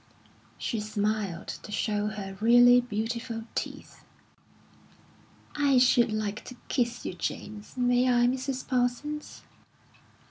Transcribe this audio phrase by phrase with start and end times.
[0.57, 4.03] She smiled to show her really beautiful teeth.
[5.55, 7.77] "I should like to kiss you, James.
[7.77, 8.67] May I, Mrs.
[8.67, 9.43] Parsons?"